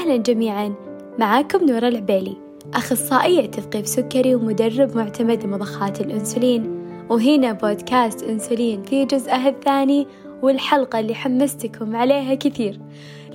أهلا 0.00 0.16
جميعا. 0.16 0.74
معاكم 1.18 1.64
نورة 1.64 1.88
العبيلي 1.88 2.36
أخصائية 2.74 3.46
تثقيف 3.46 3.88
سكري 3.88 4.34
ومدرب 4.34 4.96
معتمد 4.96 5.44
لمضخات 5.44 6.00
الأنسولين. 6.00 6.86
وهنا 7.10 7.52
بودكاست 7.52 8.22
أنسولين 8.22 8.82
في 8.82 9.04
جزءها 9.04 9.48
الثاني 9.48 10.06
والحلقة 10.42 11.00
اللي 11.00 11.14
حمستكم 11.14 11.96
عليها 11.96 12.34
كثير. 12.34 12.80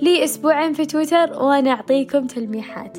لي 0.00 0.24
أسبوعين 0.24 0.72
في 0.72 0.86
تويتر 0.86 1.42
وأنا 1.42 1.70
أعطيكم 1.70 2.26
تلميحات. 2.26 2.98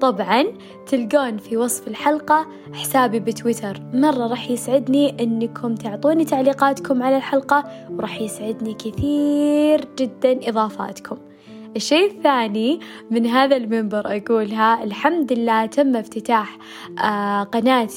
طبعا 0.00 0.44
تلقون 0.86 1.36
في 1.36 1.56
وصف 1.56 1.88
الحلقة 1.88 2.46
حسابي 2.72 3.20
بتويتر. 3.20 3.80
مرة 3.92 4.26
راح 4.26 4.50
يسعدني 4.50 5.22
أنكم 5.22 5.74
تعطوني 5.74 6.24
تعليقاتكم 6.24 7.02
على 7.02 7.16
الحلقة 7.16 7.64
وراح 7.90 8.20
يسعدني 8.20 8.74
كثير 8.74 9.88
جدا 9.98 10.48
إضافاتكم. 10.48 11.16
الشيء 11.76 12.10
الثاني 12.10 12.80
من 13.10 13.26
هذا 13.26 13.56
المنبر 13.56 14.02
أقولها 14.16 14.84
الحمد 14.84 15.32
لله 15.32 15.66
تم 15.66 15.96
افتتاح 15.96 16.58
آه 16.98 17.42
قناة 17.42 17.88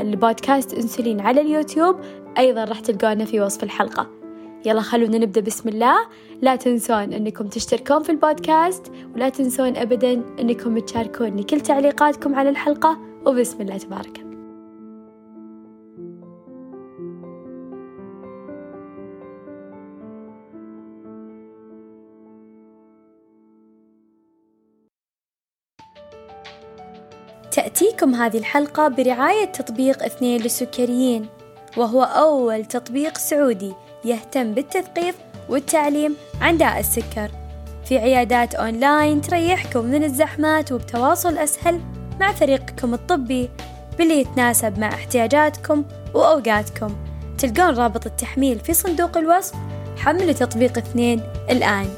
البودكاست 0.00 0.74
أنسولين 0.74 1.20
على 1.20 1.40
اليوتيوب. 1.40 1.96
أيضا 2.38 2.64
راح 2.64 2.80
تلقونه 2.80 3.24
في 3.24 3.40
وصف 3.40 3.62
الحلقة. 3.62 4.10
يلا 4.66 4.80
خلونا 4.80 5.18
نبدأ 5.18 5.40
بسم 5.40 5.68
الله. 5.68 5.96
لا 6.42 6.56
تنسون 6.56 7.12
أنكم 7.12 7.46
تشتركون 7.46 8.02
في 8.02 8.10
البودكاست 8.10 8.92
ولا 9.14 9.28
تنسون 9.28 9.76
أبدا 9.76 10.22
أنكم 10.40 10.78
تشاركوني 10.78 11.42
كل 11.42 11.60
تعليقاتكم 11.60 12.34
على 12.34 12.48
الحلقة. 12.50 12.98
وبسم 13.26 13.60
الله 13.60 13.78
تبارك 13.78 14.16
الله. 14.18 14.25
تأتيكم 27.56 28.14
هذه 28.14 28.38
الحلقة 28.38 28.88
برعاية 28.88 29.44
تطبيق 29.44 30.02
اثنين 30.04 30.40
للسكريين 30.40 31.26
وهو 31.76 32.02
أول 32.02 32.64
تطبيق 32.64 33.18
سعودي 33.18 33.72
يهتم 34.04 34.52
بالتثقيف 34.52 35.14
والتعليم 35.48 36.16
عن 36.40 36.58
داء 36.58 36.80
السكر. 36.80 37.30
في 37.84 37.98
عيادات 37.98 38.54
أونلاين 38.54 39.20
تريحكم 39.20 39.84
من 39.84 40.04
الزحمات 40.04 40.72
وبتواصل 40.72 41.38
أسهل 41.38 41.80
مع 42.20 42.32
فريقكم 42.32 42.94
الطبي 42.94 43.50
باللي 43.98 44.20
يتناسب 44.20 44.78
مع 44.78 44.88
احتياجاتكم 44.88 45.84
وأوقاتكم. 46.14 46.96
تلقون 47.38 47.74
رابط 47.74 48.06
التحميل 48.06 48.58
في 48.58 48.74
صندوق 48.74 49.18
الوصف. 49.18 49.54
حملوا 49.96 50.32
تطبيق 50.32 50.78
اثنين 50.78 51.22
الآن. 51.50 51.88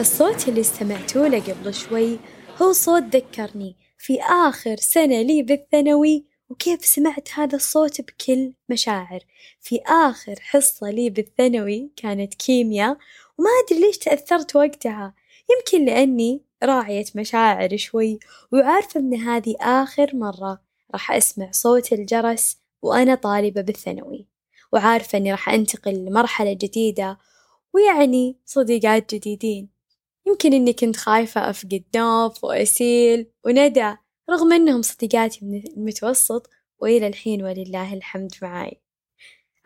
الصوت 0.00 0.48
اللي 0.48 0.60
استمعتوا 0.60 1.28
له 1.28 1.40
قبل 1.40 1.74
شوي 1.74 2.18
هو 2.62 2.72
صوت 2.72 3.02
ذكرني 3.02 3.76
في 3.98 4.20
آخر 4.22 4.76
سنة 4.76 5.22
لي 5.22 5.42
بالثانوي 5.42 6.24
وكيف 6.48 6.84
سمعت 6.84 7.28
هذا 7.34 7.56
الصوت 7.56 8.00
بكل 8.00 8.52
مشاعر. 8.68 9.20
في 9.60 9.80
آخر 9.86 10.34
حصة 10.40 10.90
لي 10.90 11.10
بالثانوي 11.10 11.90
كانت 11.96 12.34
كيمياء 12.34 12.96
وما 13.38 13.50
أدري 13.64 13.80
ليش 13.80 13.98
تأثرت 13.98 14.56
وقتها. 14.56 15.14
يمكن 15.50 15.84
لأني 15.84 16.42
راعية 16.62 17.04
مشاعر 17.14 17.76
شوي 17.76 18.18
وعارفة 18.52 19.00
إن 19.00 19.14
هذه 19.14 19.54
آخر 19.60 20.16
مرة 20.16 20.60
راح 20.92 21.12
أسمع 21.12 21.50
صوت 21.50 21.92
الجرس 21.92 22.56
وأنا 22.82 23.14
طالبة 23.14 23.60
بالثانوي. 23.60 24.26
وعارفة 24.72 25.18
إني 25.18 25.32
راح 25.32 25.48
أنتقل 25.48 25.94
لمرحلة 25.94 26.52
جديدة 26.52 27.18
ويعني 27.72 28.36
صديقات 28.44 29.14
جديدين. 29.14 29.73
يمكن 30.26 30.52
إني 30.52 30.72
كنت 30.72 30.96
خايفة 30.96 31.50
أفقد 31.50 31.84
نوف 31.96 32.44
وأسيل 32.44 33.26
وندى 33.44 33.96
رغم 34.30 34.52
إنهم 34.52 34.82
صديقاتي 34.82 35.44
من 35.44 35.62
المتوسط 35.76 36.50
وإلى 36.78 37.06
الحين 37.06 37.42
ولله 37.42 37.94
الحمد 37.94 38.34
معاي. 38.42 38.80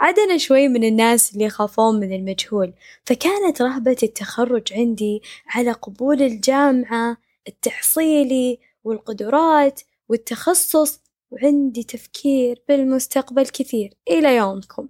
عاد 0.01 0.37
شوي 0.37 0.69
من 0.69 0.85
الناس 0.85 1.33
اللي 1.33 1.45
يخافون 1.45 2.01
من 2.01 2.13
المجهول 2.13 2.73
فكانت 3.07 3.63
رهبة 3.63 3.97
التخرج 4.03 4.73
عندي 4.73 5.23
على 5.47 5.73
قبول 5.73 6.23
الجامعة 6.23 7.17
التحصيلي 7.49 8.59
والقدرات 8.85 9.81
والتخصص 10.09 11.01
وعندي 11.31 11.83
تفكير 11.83 12.63
بالمستقبل 12.69 13.47
كثير 13.47 13.95
إلى 14.11 14.37
يومكم. 14.37 14.89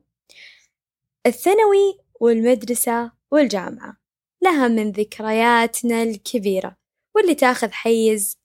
الثانوي 1.27 1.99
والمدرسة 2.21 3.13
والجامعة. 3.31 4.08
لها 4.43 4.69
من 4.69 4.91
ذكرياتنا 4.93 6.03
الكبيرة 6.03 6.77
واللي 7.15 7.35
تاخذ 7.35 7.71
حيز 7.71 8.39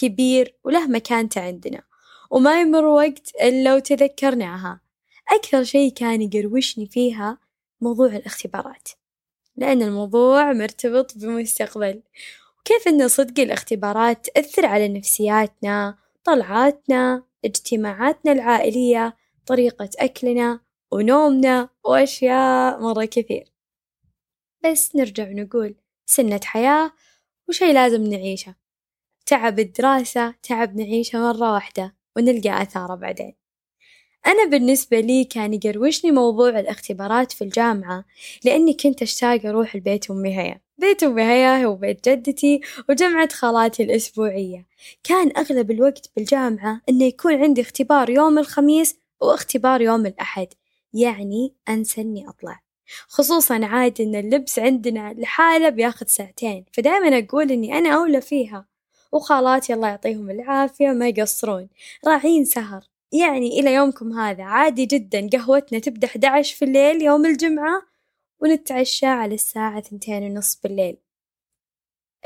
كبير 0.00 0.56
وله 0.64 0.86
مكانته 0.86 1.40
عندنا 1.40 1.82
وما 2.30 2.60
يمر 2.60 2.84
وقت 2.84 3.32
إلا 3.42 3.74
وتذكرناها. 3.74 4.80
أكثر 5.28 5.64
شي 5.64 5.90
كان 5.90 6.22
يقروشني 6.22 6.86
فيها 6.86 7.38
موضوع 7.80 8.06
الاختبارات 8.06 8.88
لأن 9.56 9.82
الموضوع 9.82 10.52
مرتبط 10.52 11.18
بمستقبل. 11.18 12.02
وكيف 12.60 12.88
أن 12.88 13.08
صدق 13.08 13.40
الاختبارات 13.40 14.26
تأثر 14.26 14.66
على 14.66 14.88
نفسياتنا 14.88 15.98
طلعاتنا 16.24 17.24
اجتماعاتنا 17.44 18.32
العائلية 18.32 19.16
طريقة 19.46 19.90
أكلنا 19.98 20.60
ونومنا 20.92 21.68
وأشياء 21.84 22.80
مرة 22.80 23.04
كثير. 23.04 23.52
بس 24.64 24.96
نرجع 24.96 25.30
نقول 25.30 25.74
سنة 26.06 26.40
حياة 26.44 26.92
وشي 27.48 27.72
لازم 27.72 28.02
نعيشه. 28.02 28.54
تعب 29.26 29.58
الدراسة 29.58 30.34
تعب 30.42 30.76
نعيشه 30.76 31.18
مرة 31.18 31.52
واحدة 31.52 31.96
ونلقى 32.16 32.62
آثاره 32.62 32.94
بعدين. 32.94 33.34
أنا 34.26 34.44
بالنسبة 34.44 35.00
لي 35.00 35.24
كان 35.24 35.54
يقروشني 35.54 36.10
موضوع 36.10 36.48
الاختبارات 36.48 37.32
في 37.32 37.44
الجامعة 37.44 38.04
لأني 38.44 38.74
كنت 38.74 39.02
أشتاق 39.02 39.46
أروح 39.46 39.74
البيت 39.74 40.10
أمي 40.10 40.38
هيا. 40.38 40.60
بيت 40.78 41.02
أمي 41.02 41.22
هيا 41.22 41.64
هو 41.64 41.74
بيت 41.74 42.08
جدتي 42.08 42.60
وجمعة 42.88 43.28
خالاتي 43.32 43.82
الأسبوعية. 43.82 44.66
كان 45.04 45.36
أغلب 45.36 45.70
الوقت 45.70 46.10
بالجامعة 46.16 46.80
إنه 46.88 47.04
يكون 47.04 47.34
عندي 47.42 47.60
اختبار 47.60 48.10
يوم 48.10 48.38
الخميس 48.38 48.96
وإختبار 49.20 49.80
يوم 49.80 50.06
الأحد 50.06 50.48
يعني 50.94 51.54
أنسى 51.68 52.00
إني 52.00 52.28
أطلع. 52.28 52.60
خصوصا 53.08 53.66
عاد 53.66 54.00
إن 54.00 54.14
اللبس 54.14 54.58
عندنا 54.58 55.14
لحاله 55.18 55.68
بياخد 55.68 56.08
ساعتين. 56.08 56.64
فدايما 56.72 57.18
أقول 57.18 57.52
إني 57.52 57.78
أنا 57.78 57.94
أولى 57.94 58.20
فيها. 58.20 58.66
وخالاتي 59.12 59.74
الله 59.74 59.88
يعطيهم 59.88 60.30
العافية 60.30 60.88
ما 60.88 61.08
يقصرون. 61.08 61.68
راعين 62.06 62.44
سهر. 62.44 62.82
يعني 63.12 63.60
إلى 63.60 63.74
يومكم 63.74 64.12
هذا 64.12 64.44
عادي 64.44 64.86
جدا. 64.86 65.28
قهوتنا 65.32 65.78
تبدأ 65.78 66.06
11 66.06 66.56
في 66.56 66.64
الليل 66.64 67.02
يوم 67.02 67.26
الجمعة 67.26 67.82
ونتعشى 68.40 69.06
على 69.06 69.34
الساعة 69.34 69.80
ثنتين 69.80 70.22
ونص 70.22 70.60
بالليل. 70.64 70.96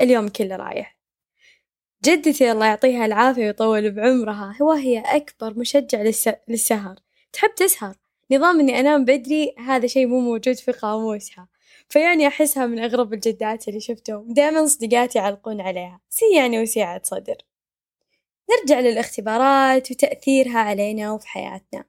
اليوم 0.01 0.27
كله 0.27 0.55
رايح. 0.55 0.97
جدتي 2.05 2.51
الله 2.51 2.65
يعطيها 2.65 3.05
العافية 3.05 3.45
ويطول 3.45 3.91
بعمرها. 3.91 4.55
هو 4.61 4.71
هي 4.71 4.99
أكبر 4.99 5.59
مشجع 5.59 6.01
للسهر. 6.47 6.95
تحب 7.33 7.55
تسهر؟ 7.55 7.95
نظام 8.31 8.59
إني 8.59 8.79
أنام 8.79 9.05
بدري 9.05 9.55
هذا 9.57 9.87
شيء 9.87 10.07
مو 10.07 10.19
موجود 10.19 10.55
في 10.55 10.71
قاموسها. 10.71 11.47
فيعني 11.89 12.27
أحسها 12.27 12.65
من 12.65 12.79
أغرب 12.79 13.13
الجدات 13.13 13.67
اللي 13.67 13.79
شفتهم. 13.79 14.33
دائما 14.33 14.65
صديقاتي 14.65 15.19
يعلقون 15.19 15.61
عليها. 15.61 16.01
سي 16.09 16.25
يعني 16.35 16.61
وسيعة 16.61 17.01
صدر. 17.03 17.35
نرجع 18.51 18.79
للاختبارات 18.79 19.91
وتأثيرها 19.91 20.59
علينا 20.59 21.11
وفي 21.11 21.27
حياتنا. 21.27 21.85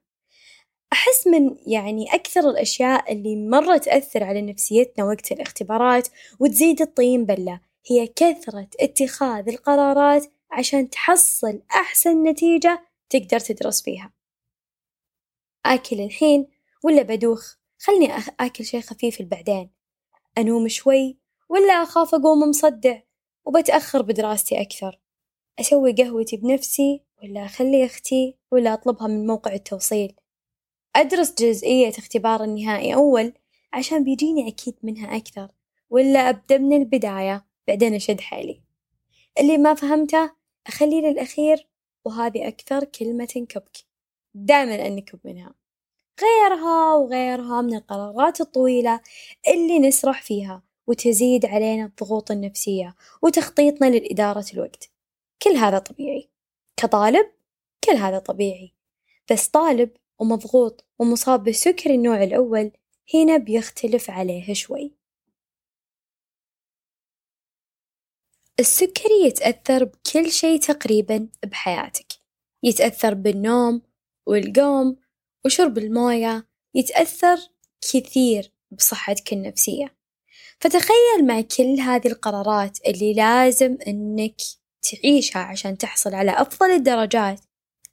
أحس 0.92 1.26
من 1.26 1.56
يعني 1.66 2.14
أكثر 2.14 2.50
الأشياء 2.50 3.12
اللي 3.12 3.36
مرة 3.36 3.76
تأثر 3.76 4.24
على 4.24 4.42
نفسيتنا 4.42 5.04
وقت 5.04 5.32
الاختبارات 5.32 6.08
وتزيد 6.40 6.82
الطين 6.82 7.26
بلة 7.26 7.60
هي 7.90 8.06
كثرة 8.06 8.68
اتخاذ 8.80 9.48
القرارات 9.48 10.26
عشان 10.50 10.90
تحصل 10.90 11.62
أحسن 11.70 12.22
نتيجة 12.22 12.82
تقدر 13.10 13.40
تدرس 13.40 13.82
فيها. 13.82 14.15
آكل 15.74 16.00
الحين 16.00 16.46
ولا 16.84 17.02
بدوخ؟ 17.02 17.54
خلني 17.78 18.12
آكل 18.40 18.64
شي 18.64 18.80
خفيف 18.80 19.22
بعدين 19.22 19.70
أنوم 20.38 20.68
شوي 20.68 21.18
ولا 21.48 21.72
أخاف 21.72 22.14
أقوم 22.14 22.40
مصدع 22.48 23.00
وبتأخر 23.44 24.02
بدراستي 24.02 24.60
أكثر. 24.60 25.00
أسوي 25.60 25.92
قهوتي 25.92 26.36
بنفسي 26.36 27.02
ولا 27.22 27.44
أخلي 27.44 27.86
أختي 27.86 28.36
ولا 28.52 28.74
أطلبها 28.74 29.06
من 29.06 29.26
موقع 29.26 29.52
التوصيل. 29.52 30.14
أدرس 30.96 31.34
جزئية 31.34 31.92
اختبار 31.98 32.44
النهائي 32.44 32.94
أول 32.94 33.32
عشان 33.72 34.04
بيجيني 34.04 34.48
أكيد 34.48 34.74
منها 34.82 35.16
أكثر 35.16 35.52
ولا 35.90 36.28
أبدأ 36.28 36.58
من 36.58 36.76
البداية 36.76 37.46
بعدين 37.68 37.94
أشد 37.94 38.20
حيلي. 38.20 38.62
اللي 39.40 39.58
ما 39.58 39.74
فهمته 39.74 40.30
أخليه 40.66 41.00
للأخير 41.00 41.68
وهذه 42.04 42.48
أكثر 42.48 42.84
كلمة 42.84 43.24
تنكبك. 43.24 43.76
دائما 44.36 44.86
أنكب 44.86 45.20
منها. 45.24 45.54
غيرها 46.20 46.94
وغيرها 46.94 47.62
من 47.62 47.74
القرارات 47.76 48.40
الطويلة 48.40 49.00
اللي 49.48 49.78
نسرح 49.78 50.22
فيها 50.22 50.62
وتزيد 50.86 51.46
علينا 51.46 51.84
الضغوط 51.84 52.30
النفسية 52.30 52.96
وتخطيطنا 53.22 53.86
لإدارة 53.86 54.44
الوقت. 54.54 54.90
كل 55.42 55.50
هذا 55.50 55.78
طبيعي. 55.78 56.30
كطالب 56.76 57.30
كل 57.84 57.92
هذا 57.92 58.18
طبيعي. 58.18 58.74
بس 59.32 59.48
طالب 59.48 59.90
ومضغوط 60.18 60.84
ومصاب 60.98 61.44
بالسكري 61.44 61.94
النوع 61.94 62.22
الأول 62.22 62.72
هنا 63.14 63.36
بيختلف 63.36 64.10
عليه 64.10 64.54
شوي. 64.54 64.92
السكري 68.60 69.24
يتأثر 69.26 69.84
بكل 69.84 70.30
شي 70.30 70.58
تقريبا 70.58 71.28
بحياتك. 71.44 72.06
يتأثر 72.62 73.14
بالنوم 73.14 73.82
والقوم 74.26 74.96
وشرب 75.44 75.78
الموية 75.78 76.48
يتأثر 76.74 77.36
كثير 77.92 78.52
بصحتك 78.70 79.32
النفسية. 79.32 79.96
فتخيل 80.60 81.26
مع 81.26 81.40
كل 81.40 81.80
هذه 81.80 82.08
القرارات 82.08 82.78
اللي 82.86 83.14
لازم 83.14 83.78
إنك 83.86 84.36
تعيشها 84.82 85.42
عشان 85.42 85.78
تحصل 85.78 86.14
على 86.14 86.30
أفضل 86.30 86.70
الدرجات 86.70 87.40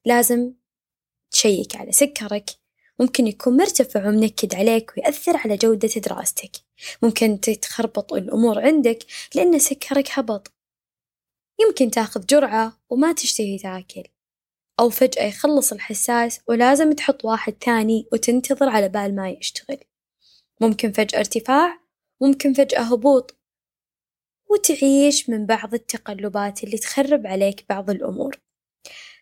لازم 0.06 0.54
تشيك 1.32 1.76
على 1.76 1.92
سكرك. 1.92 2.50
ممكن 3.00 3.28
يكون 3.28 3.58
مرتفع 3.58 4.08
ومنكد 4.08 4.56
عليك 4.56 4.92
ويأثر 4.98 5.38
على 5.38 5.58
جودة 5.58 5.88
دراستك. 5.88 6.52
ممكن 7.02 7.40
تتخربط 7.40 8.14
الأمور 8.14 8.60
عندك 8.60 9.06
لأن 9.36 9.60
سكرك 9.60 10.08
هبط. 10.12 10.54
يمكن 11.60 11.92
تاخذ 11.92 12.26
جرعة 12.26 12.82
وما 12.90 13.14
تشتهي 13.14 13.58
تاكل. 13.58 14.04
أو 14.80 14.90
فجأة 14.90 15.24
يخلص 15.24 15.74
الحساس 15.74 16.40
ولازم 16.48 16.94
تحط 16.94 17.26
واحد 17.26 17.54
ثاني 17.64 18.08
وتنتظر 18.14 18.70
على 18.70 18.90
بال 18.90 19.16
ما 19.16 19.30
يشتغل. 19.30 19.78
ممكن 20.62 20.92
فجأة 20.92 21.20
ارتفاع 21.20 21.80
ممكن 22.22 22.54
فجأة 22.54 22.82
هبوط. 22.82 23.38
وتعيش 24.50 25.30
من 25.30 25.46
بعض 25.46 25.74
التقلبات 25.74 26.64
اللي 26.64 26.78
تخرب 26.78 27.28
عليك 27.28 27.66
بعض 27.70 27.90
الأمور. 27.90 28.40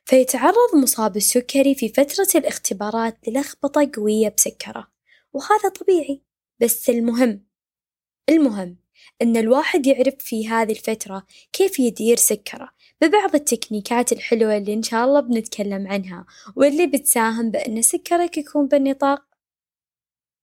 فيتعرض 0.06 0.76
مصاب 0.84 1.18
السكري 1.18 1.76
في 1.76 1.90
فترة 1.90 2.28
الاختبارات 2.36 3.18
للخبطة 3.28 3.92
قوية 3.96 4.34
بسكره. 4.38 4.88
وهذا 5.34 5.70
طبيعي 5.70 6.22
بس 6.62 6.90
المهم 6.90 7.46
المهم 8.30 8.78
إن 9.22 9.38
الواحد 9.38 9.88
يعرف 9.88 10.16
في 10.20 10.48
هذه 10.48 10.72
الفترة 10.72 11.26
كيف 11.54 11.80
يدير 11.80 12.18
سكره. 12.18 12.70
ببعض 13.02 13.36
التكنيكات 13.36 14.12
الحلوة 14.12 14.58
اللي 14.58 14.74
إن 14.74 14.84
شاء 14.84 15.06
الله 15.06 15.20
بنتكلم 15.20 15.88
عنها 15.88 16.26
واللي 16.56 16.88
بتساهم 16.88 17.52
بأن 17.52 17.82
سكرك 17.82 18.38
يكون 18.38 18.68
بالنطاق 18.68 19.24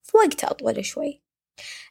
في 0.02 0.16
وقت 0.16 0.44
أطول 0.44 0.84
شوي. 0.84 1.22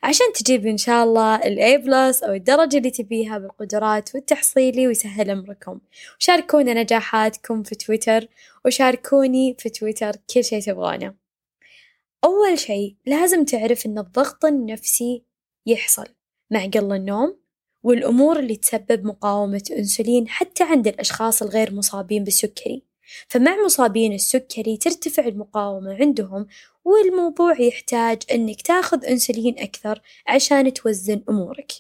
عشان 0.03 0.25
تجيب 0.33 0.67
إن 0.67 0.77
شاء 0.77 1.03
الله 1.03 1.35
ال 1.35 1.59
A 1.59 1.85
plus 1.85 2.23
أو 2.23 2.33
الدرجة 2.33 2.77
اللي 2.77 2.91
تبيها 2.91 3.37
بالقدرات 3.37 4.15
والتحصيلي 4.15 4.87
ويسهل 4.87 5.29
أمركم. 5.29 5.79
شاركونا 6.19 6.73
نجاحاتكم 6.73 7.63
في 7.63 7.75
تويتر 7.75 8.27
وشاركوني 8.65 9.55
في 9.59 9.69
تويتر 9.69 10.11
كل 10.33 10.43
شي 10.43 10.61
تبغونه. 10.61 11.15
أول 12.23 12.59
شي 12.59 12.97
لازم 13.05 13.45
تعرف 13.45 13.85
إن 13.85 13.97
الضغط 13.97 14.45
النفسي 14.45 15.23
يحصل. 15.65 16.07
مع 16.51 16.65
قل 16.65 16.93
النوم 16.93 17.46
والأمور 17.87 18.39
اللي 18.39 18.55
تسبب 18.55 19.05
مقاومة 19.05 19.63
أنسولين 19.77 20.27
حتى 20.27 20.63
عند 20.63 20.87
الأشخاص 20.87 21.41
الغير 21.41 21.73
مصابين 21.73 22.23
بالسكري. 22.23 22.83
فمع 23.27 23.65
مصابين 23.65 24.13
السكري 24.13 24.77
ترتفع 24.77 25.25
المقاومة 25.27 25.93
عندهم 25.95 26.47
والموضوع 26.85 27.61
يحتاج 27.61 28.23
إنك 28.31 28.61
تاخذ 28.61 29.05
أنسولين 29.05 29.59
أكثر 29.59 30.01
عشان 30.27 30.73
توزن 30.73 31.23
أمورك. 31.29 31.71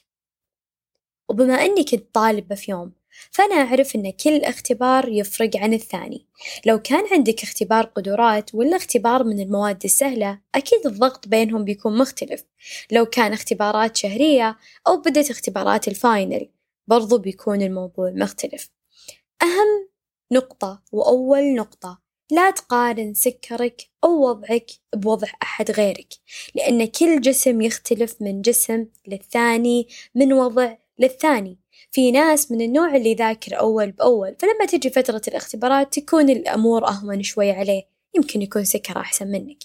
وبما 1.29 1.53
إني 1.53 1.83
كنت 1.83 2.05
طالبة 2.13 2.55
في 2.55 2.71
يوم 2.71 2.91
فأنا 3.31 3.55
أعرف 3.55 3.95
إن 3.95 4.11
كل 4.11 4.43
اختبار 4.43 5.07
يفرق 5.09 5.49
عن 5.55 5.73
الثاني. 5.73 6.25
لو 6.65 6.79
كان 6.79 7.03
عندك 7.11 7.43
اختبار 7.43 7.85
قدرات 7.85 8.55
ولا 8.55 8.77
اختبار 8.77 9.23
من 9.23 9.39
المواد 9.39 9.83
السهلة 9.83 10.39
أكيد 10.55 10.85
الضغط 10.85 11.27
بينهم 11.27 11.63
بيكون 11.63 11.97
مختلف. 11.97 12.43
لو 12.91 13.05
كان 13.05 13.33
اختبارات 13.33 13.97
شهرية 13.97 14.57
أو 14.87 14.97
بدت 14.97 15.31
اختبارات 15.31 15.87
ال 15.87 15.97
final 15.97 16.49
برضو 16.87 17.17
بيكون 17.17 17.61
الموضوع 17.61 18.11
مختلف. 18.15 18.69
أهم 19.41 19.89
نقطة 20.31 20.81
وأول 20.91 21.55
نقطة 21.55 22.07
لا 22.31 22.51
تقارن 22.51 23.13
سكرك 23.13 23.89
أو 24.03 24.29
وضعك 24.29 24.71
بوضع 24.95 25.27
أحد 25.43 25.71
غيرك 25.71 26.13
لأن 26.55 26.85
كل 26.85 27.21
جسم 27.21 27.61
يختلف 27.61 28.21
من 28.21 28.41
جسم 28.41 28.85
للثاني 29.07 29.87
من 30.15 30.33
وضع 30.33 30.75
للثاني. 30.99 31.57
في 31.91 32.11
ناس 32.11 32.51
من 32.51 32.61
النوع 32.61 32.95
اللي 32.95 33.11
يذاكر 33.11 33.59
أول 33.59 33.91
بأول 33.91 34.35
فلما 34.39 34.65
تجي 34.65 34.89
فترة 34.89 35.21
الاختبارات 35.27 35.99
تكون 35.99 36.29
الأمور 36.29 36.87
أهون 36.87 37.23
شوي 37.23 37.51
عليه 37.51 37.83
يمكن 38.15 38.41
يكون 38.41 38.65
سكر 38.65 38.99
أحسن 38.99 39.27
منك. 39.27 39.57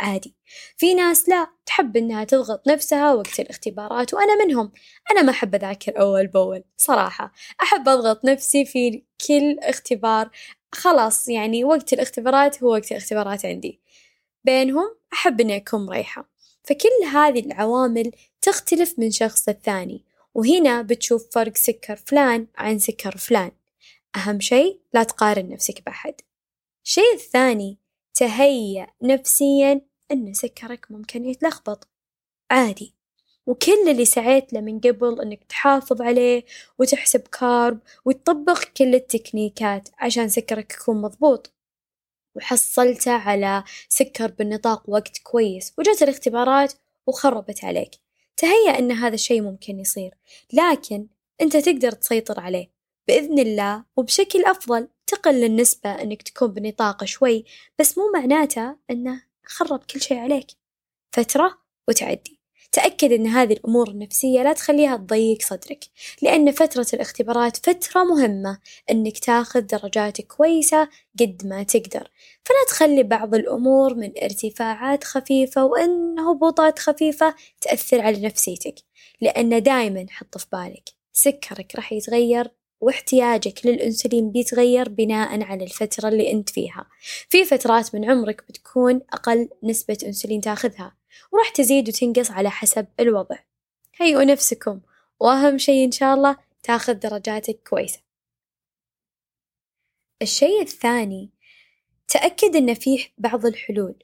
عادي. 0.00 0.34
في 0.76 0.94
ناس 0.94 1.28
لا 1.28 1.46
تحب 1.66 1.96
إنها 1.96 2.24
تضغط 2.24 2.68
نفسها 2.68 3.14
وقت 3.14 3.40
الاختبارات 3.40 4.14
وأنا 4.14 4.44
منهم. 4.44 4.72
أنا 5.10 5.22
ما 5.22 5.30
أحب 5.30 5.54
أذاكر 5.54 6.00
أول 6.00 6.26
بأول 6.26 6.64
صراحة. 6.76 7.32
أحب 7.62 7.88
أضغط 7.88 8.24
نفسي 8.24 8.64
في 8.64 9.02
كل 9.26 9.58
اختبار. 9.62 10.30
خلاص 10.72 11.28
يعني 11.28 11.64
وقت 11.64 11.92
الاختبارات 11.92 12.62
هو 12.62 12.72
وقت 12.72 12.92
الاختبارات 12.92 13.46
عندي. 13.46 13.80
بينهم 14.44 14.96
أحب 15.12 15.40
إني 15.40 15.56
أكون 15.56 15.86
مريحة. 15.86 16.30
فكل 16.64 17.06
هذه 17.12 17.40
العوامل 17.40 18.12
تختلف 18.42 18.98
من 18.98 19.10
شخص 19.10 19.48
للثاني. 19.48 20.04
وهنا 20.36 20.82
بتشوف 20.82 21.28
فرق 21.32 21.56
سكر 21.56 21.96
فلان 21.96 22.46
عن 22.56 22.78
سكر 22.78 23.16
فلان. 23.16 23.50
أهم 24.16 24.40
شي 24.40 24.80
لا 24.94 25.02
تقارن 25.02 25.48
نفسك 25.48 25.82
بأحد. 25.86 26.14
الشيء 26.84 27.14
الثاني 27.14 27.78
تهيأ 28.14 28.86
نفسيا 29.02 29.80
أن 30.12 30.34
سكرك 30.34 30.86
ممكن 30.90 31.24
يتلخبط. 31.24 31.88
عادي. 32.50 32.94
وكل 33.46 33.88
اللي 33.88 34.04
سعيت 34.04 34.52
له 34.52 34.60
من 34.60 34.80
قبل 34.80 35.20
إنك 35.20 35.44
تحافظ 35.44 36.02
عليه 36.02 36.44
وتحسب 36.78 37.20
كارب 37.20 37.78
وتطبق 38.04 38.64
كل 38.64 38.94
التكنيكات 38.94 39.88
عشان 39.98 40.28
سكرك 40.28 40.72
يكون 40.72 41.02
مضبوط. 41.02 41.52
وحصلته 42.34 43.12
على 43.12 43.64
سكر 43.88 44.30
بالنطاق 44.30 44.90
وقت 44.90 45.18
كويس 45.18 45.72
وجت 45.78 46.02
الاختبارات 46.02 46.72
وخربت 47.06 47.64
عليك. 47.64 48.05
تهيأ 48.36 48.78
أن 48.78 48.92
هذا 48.92 49.14
الشيء 49.14 49.42
ممكن 49.42 49.80
يصير 49.80 50.14
لكن 50.52 51.06
أنت 51.40 51.56
تقدر 51.56 51.92
تسيطر 51.92 52.40
عليه 52.40 52.70
بإذن 53.08 53.38
الله 53.38 53.84
وبشكل 53.96 54.44
أفضل. 54.44 54.88
تقل 55.06 55.44
النسبة 55.44 55.90
أنك 55.90 56.22
تكون 56.22 56.48
بنطاق 56.48 57.04
شوي 57.04 57.44
بس 57.78 57.98
مو 57.98 58.10
معناته 58.14 58.76
أنه 58.90 59.22
خرب 59.46 59.84
كل 59.84 60.00
شيء 60.00 60.18
عليك. 60.18 60.46
فترة 61.12 61.58
وتعدي. 61.88 62.35
تأكد 62.72 63.12
أن 63.12 63.26
هذه 63.26 63.52
الأمور 63.52 63.88
النفسية 63.88 64.42
لا 64.42 64.52
تخليها 64.52 64.96
تضيق 64.96 65.42
صدرك 65.42 65.84
لأن 66.22 66.50
فترة 66.52 66.86
الاختبارات 66.94 67.56
فترة 67.56 68.04
مهمة 68.04 68.58
أنك 68.90 69.18
تاخذ 69.18 69.60
درجات 69.60 70.20
كويسة 70.20 70.88
قد 71.20 71.42
ما 71.44 71.62
تقدر. 71.62 72.10
فلا 72.44 72.64
تخلي 72.68 73.02
بعض 73.02 73.34
الأمور 73.34 73.94
من 73.94 74.12
ارتفاعات 74.22 75.04
خفيفة 75.04 75.64
وإن 75.64 76.18
هبوطات 76.18 76.78
خفيفة 76.78 77.34
تأثر 77.60 78.00
على 78.00 78.20
نفسيتك 78.26 78.74
لأن 79.20 79.62
دايما 79.62 80.06
حط 80.10 80.38
في 80.38 80.46
بالك 80.52 80.88
سكرك 81.12 81.72
راح 81.76 81.92
يتغير 81.92 82.50
واحتياجك 82.80 83.66
للأنسولين 83.66 84.30
بيتغير 84.30 84.88
بناء 84.88 85.42
على 85.42 85.64
الفترة 85.64 86.08
اللي 86.08 86.32
أنت 86.32 86.48
فيها. 86.48 86.86
في 87.28 87.44
فترات 87.44 87.94
من 87.94 88.10
عمرك 88.10 88.44
بتكون 88.48 89.00
أقل 89.12 89.48
نسبة 89.62 89.98
أنسولين 90.06 90.40
تاخذها. 90.40 90.96
وراح 91.32 91.48
تزيد 91.48 91.88
وتنقص 91.88 92.30
على 92.30 92.50
حسب 92.50 92.86
الوضع. 93.00 93.36
هيئوا 94.00 94.24
نفسكم 94.24 94.80
وأهم 95.20 95.58
شي 95.58 95.84
إن 95.84 95.90
شاء 95.90 96.14
الله 96.14 96.36
تاخذ 96.62 96.94
درجاتك 96.94 97.68
كويسة. 97.68 98.00
الشي 100.22 100.60
الثاني 100.60 101.30
تأكد 102.08 102.56
إن 102.56 102.74
فيه 102.74 103.06
بعض 103.18 103.46
الحلول. 103.46 103.94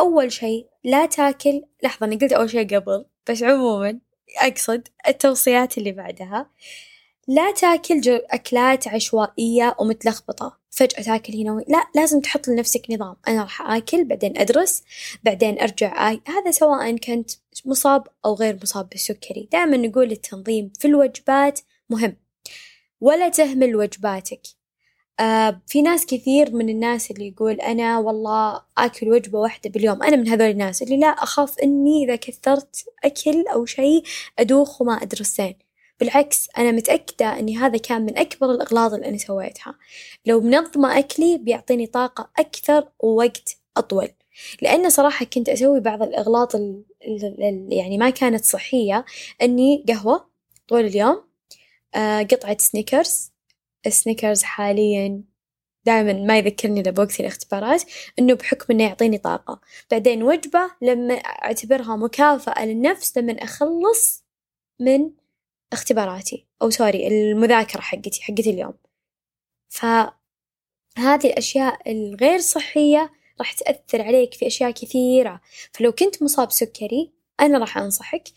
أول 0.00 0.32
شي 0.32 0.66
لا 0.84 1.06
تاكل 1.06 1.62
لحظة 1.82 2.06
أنا 2.06 2.16
قلت 2.16 2.32
أول 2.32 2.50
شي 2.50 2.64
قبل 2.64 3.04
بس 3.30 3.42
عموما 3.42 4.00
أقصد 4.38 4.88
التوصيات 5.08 5.78
اللي 5.78 5.92
بعدها. 5.92 6.50
لا 7.28 7.52
تاكل 7.52 8.20
أكلات 8.30 8.88
عشوائية 8.88 9.76
ومتلخبطة. 9.80 10.58
فجأة 10.70 11.02
تاكل 11.02 11.32
هنا 11.34 11.64
لا 11.68 11.86
لازم 11.94 12.20
تحط 12.20 12.48
لنفسك 12.48 12.90
نظام. 12.90 13.16
أنا 13.28 13.42
راح 13.42 13.70
آكل 13.70 14.04
بعدين 14.04 14.38
أدرس 14.38 14.82
بعدين 15.24 15.60
أرجع 15.60 16.10
آي 16.10 16.20
هذا 16.26 16.50
سواء 16.50 16.96
كنت 16.96 17.30
مصاب 17.64 18.04
أو 18.24 18.34
غير 18.34 18.58
مصاب 18.62 18.88
بالسكري. 18.88 19.48
دائما 19.52 19.76
نقول 19.76 20.12
التنظيم 20.12 20.72
في 20.78 20.88
الوجبات 20.88 21.60
مهم. 21.90 22.16
ولا 23.00 23.28
تهمل 23.28 23.76
وجباتك. 23.76 24.42
آه 25.20 25.62
في 25.66 25.82
ناس 25.82 26.06
كثير 26.06 26.54
من 26.54 26.68
الناس 26.68 27.10
اللي 27.10 27.28
يقول 27.28 27.54
أنا 27.60 27.98
والله 27.98 28.62
آكل 28.78 29.08
وجبة 29.08 29.38
واحدة 29.38 29.70
باليوم. 29.70 30.02
أنا 30.02 30.16
من 30.16 30.28
هذول 30.28 30.50
الناس 30.50 30.82
اللي 30.82 30.96
لا 30.96 31.06
أخاف 31.08 31.58
إني 31.58 32.04
إذا 32.04 32.16
كثرت 32.16 32.84
أكل 33.04 33.44
أو 33.52 33.66
شيء 33.66 34.02
أدوخ 34.38 34.82
وما 34.82 35.02
أدرس 35.02 35.36
زين 35.36 35.65
بالعكس 36.00 36.48
أنا 36.58 36.72
متأكدة 36.72 37.38
إني 37.38 37.56
هذا 37.56 37.78
كان 37.78 38.02
من 38.02 38.18
أكبر 38.18 38.50
الأغلاط 38.50 38.92
اللي 38.92 39.08
أنا 39.08 39.18
سويتها. 39.18 39.74
لو 40.26 40.40
منظمة 40.40 40.98
أكلي 40.98 41.38
بيعطيني 41.38 41.86
طاقة 41.86 42.30
أكثر 42.38 42.88
ووقت 43.00 43.56
أطول. 43.76 44.08
لأن 44.62 44.90
صراحة 44.90 45.24
كنت 45.24 45.48
أسوي 45.48 45.80
بعض 45.80 46.02
الأغلاط 46.02 46.54
ال 46.54 46.84
يعني 47.70 47.98
ما 47.98 48.10
كانت 48.10 48.44
صحية 48.44 49.04
إني 49.42 49.84
قهوة 49.88 50.30
طول 50.68 50.80
اليوم 50.84 51.22
آه 51.94 52.22
قطعة 52.22 52.56
سنيكرز 52.58 53.32
السنيكرز 53.86 54.42
حاليا 54.42 55.22
دائما 55.84 56.12
ما 56.12 56.38
يذكرني 56.38 56.80
إلا 56.80 56.90
بوقت 56.90 57.20
الاختبارات 57.20 57.82
إنه 58.18 58.34
بحكم 58.34 58.66
إنه 58.70 58.84
يعطيني 58.84 59.18
طاقة. 59.18 59.60
بعدين 59.90 60.22
وجبة 60.22 60.70
لما 60.82 61.14
أعتبرها 61.14 61.96
مكافأة 61.96 62.66
للنفس 62.66 63.18
لما 63.18 63.32
أخلص 63.32 64.24
من 64.80 65.10
اختباراتي 65.72 66.46
أو 66.62 66.70
sorry 66.70 67.08
المذاكرة 67.08 67.80
حقتي 67.80 68.22
حقتي 68.22 68.50
اليوم. 68.50 68.74
فهذه 69.68 70.12
الأشياء 71.24 71.92
الغير 71.92 72.38
صحية 72.38 73.12
راح 73.38 73.52
تأثر 73.52 74.02
عليك 74.02 74.34
في 74.34 74.46
أشياء 74.46 74.70
كثيرة. 74.70 75.40
فلو 75.72 75.92
كنت 75.92 76.22
مصاب 76.22 76.50
سكري 76.52 77.12
أنا 77.40 77.58
راح 77.58 77.78
أنصحك 77.78 78.28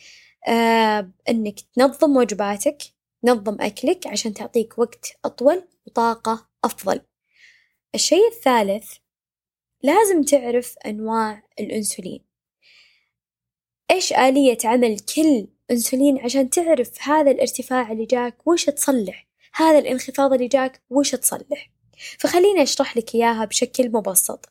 آه 0.48 1.12
إنك 1.30 1.60
تنظم 1.60 2.18
وجباتك 2.18 2.78
نظم 3.24 3.62
أكلك 3.62 4.08
عشان 4.08 4.34
تعطيك 4.34 4.80
وقت 4.80 5.06
أطول 5.26 5.64
وطاقة 5.88 6.48
أفضل. 6.64 7.02
الشيء 7.96 8.28
الثالث 8.28 8.94
لازم 9.84 10.24
تعرف 10.24 10.78
أنواع 10.86 11.44
الأنسولين. 11.60 12.29
إيش 13.92 14.14
آلية 14.14 14.58
عمل 14.64 15.00
كل 15.00 15.48
أنسولين 15.72 16.20
عشان 16.20 16.50
تعرف 16.50 17.02
هذا 17.02 17.32
الارتفاع 17.32 17.92
اللي 17.92 18.06
جاك؟ 18.06 18.48
وش 18.48 18.66
تصلح؟ 18.66 19.28
هذا 19.54 19.80
الانخفاض 19.80 20.34
اللي 20.34 20.48
جاك 20.48 20.82
وش 20.90 21.12
تصلح؟ 21.12 21.72
فخليني 22.20 22.64
أشرح 22.64 22.98
لك 22.98 23.16
إياها 23.16 23.46
بشكل 23.46 23.92
مبسط. 23.92 24.50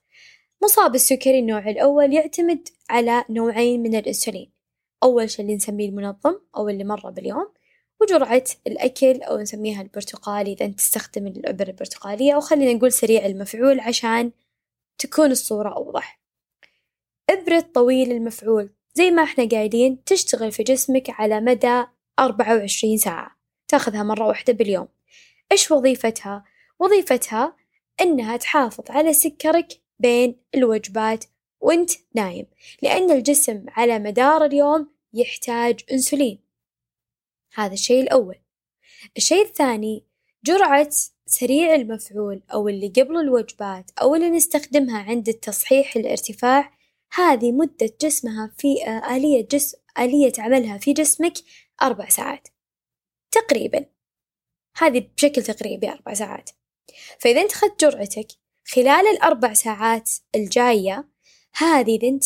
مصاب 0.62 0.95
السكري 0.95 1.38
النوع 1.38 1.71
الأول 1.71 2.12
يعتمد 2.12 2.68
على 2.90 3.25
نوعين 3.30 3.83
من 3.83 3.95
الأنسولين. 3.95 4.52
أول 5.02 5.30
شي 5.30 5.42
اللي 5.42 5.57
نسميه 5.57 5.88
المنظم 5.88 6.38
أو 6.57 6.68
اللي 6.68 6.85
مرة 6.85 7.11
باليوم 7.11 7.52
وجرعة 8.00 8.45
الأكل 8.66 9.23
أو 9.23 9.38
نسميها 9.38 9.83
البرتقالي 9.83 10.52
إذا 10.52 10.66
أنت 10.66 10.78
تستخدم 10.78 11.26
الإبر 11.26 11.68
البرتقالية 11.68 12.35
أو 12.35 12.40
خلينا 12.40 12.73
نقول 12.73 12.92
سريع 12.92 13.26
المفعول 13.26 13.80
عشان 13.80 14.33
تكون 14.99 15.30
الصورة 15.30 15.75
أوضح. 15.75 16.21
إبرة 17.30 17.61
طويل 17.75 18.12
المفعول. 18.12 18.71
زي 18.95 19.11
ما 19.11 19.23
إحنا 19.23 19.49
قايلين 19.49 20.04
تشتغل 20.04 20.52
في 20.52 20.62
جسمك 20.62 21.11
على 21.11 21.40
مدى 21.40 21.85
أربعة 22.18 22.57
وعشرين 22.57 22.99
ساعة. 22.99 23.38
تاخذها 23.68 24.02
مرة 24.02 24.26
واحدة 24.26 24.52
باليوم. 24.52 24.88
إيش 25.52 25.71
وظيفتها؟ 25.71 26.45
وظيفتها 26.78 27.57
إنها 28.00 28.37
تحافظ 28.37 28.85
على 28.90 29.12
سكرك 29.12 29.80
بين 29.99 30.37
الوجبات 30.54 31.25
وأنت 31.61 31.90
نايم 32.14 32.47
لأن 32.83 33.11
الجسم 33.11 33.64
على 33.68 33.99
مدار 33.99 34.45
اليوم 34.45 34.90
يحتاج 35.14 35.80
أنسولين. 35.92 36.38
هذا 37.54 37.73
الشيء 37.73 38.02
الأول. 38.02 38.37
الشيء 39.16 39.45
الثاني 39.45 40.04
جرعة 40.45 40.90
سريع 41.26 41.75
المفعول 41.75 42.42
أو 42.52 42.68
اللي 42.68 42.88
قبل 42.88 43.16
الوجبات 43.16 43.90
أو 44.00 44.14
اللي 44.14 44.30
نستخدمها 44.30 44.99
عند 44.99 45.28
التصحيح 45.28 45.97
الارتفاع 45.97 46.77
هذه 47.12 47.52
مدة 47.52 47.90
جسمها 48.00 48.54
في 48.58 48.86
آه، 48.86 49.16
آلية 49.16 49.48
جسم 49.50 49.78
آلية 49.98 50.32
عملها 50.38 50.78
في 50.78 50.92
جسمك 50.92 51.34
أربع 51.82 52.08
ساعات. 52.08 52.48
تقريبا. 53.30 53.86
هذه 54.76 55.10
بشكل 55.16 55.42
تقريبي 55.42 55.88
أربع 55.88 56.14
ساعات. 56.14 56.50
فإذا 57.18 57.40
أنت 57.40 57.52
أخذت 57.52 57.80
جرعتك 57.84 58.28
خلال 58.66 59.06
الأربع 59.06 59.52
ساعات 59.52 60.10
الجاية 60.34 61.08
هذه 61.54 61.96
إذا 61.96 62.08
أنت 62.08 62.24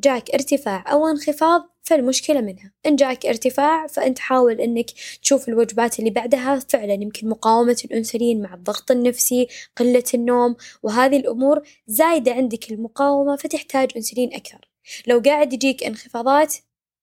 جاك 0.00 0.30
ارتفاع 0.30 0.92
أو 0.92 1.06
انخفاض 1.06 1.73
فالمشكلة 1.84 2.40
منها؟ 2.40 2.72
إن 2.86 2.96
جاك 2.96 3.26
ارتفاع 3.26 3.86
فأنت 3.86 4.18
حاول 4.18 4.60
إنك 4.60 4.90
تشوف 5.22 5.48
الوجبات 5.48 5.98
اللي 5.98 6.10
بعدها. 6.10 6.58
فعلا 6.68 6.92
يمكن 6.92 7.28
مقاومة 7.28 7.76
الأنسولين 7.84 8.42
مع 8.42 8.54
الضغط 8.54 8.90
النفسي 8.90 9.48
قلة 9.76 10.04
النوم 10.14 10.56
وهذه 10.82 11.16
الأمور 11.16 11.62
زايدة 11.86 12.32
عندك 12.32 12.72
المقاومة 12.72 13.36
فتحتاج 13.36 13.90
أنسولين 13.96 14.34
أكثر. 14.34 14.68
لو 15.06 15.22
قاعد 15.24 15.52
يجيك 15.52 15.84
انخفاضات 15.84 16.54